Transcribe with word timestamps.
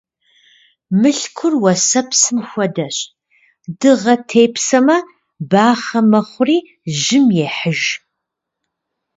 Мылъкур 0.99 1.53
уэсэпсым 1.61 2.39
хуэдэщ: 2.49 2.97
дыгъэ 3.79 4.15
тепсэмэ, 4.29 4.97
бахъэ 5.49 6.01
мэхъури, 6.11 6.57
жьым 6.99 7.25
ехьыж. 7.45 7.81